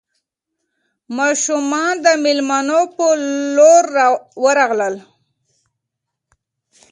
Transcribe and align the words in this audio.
ماشومان 1.17 1.93
د 2.05 2.07
مېلمنو 2.23 2.79
په 2.95 3.05
لور 3.55 3.85
ورغلل. 4.43 4.95